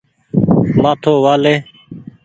[0.81, 1.55] مآٿو وآ لي۔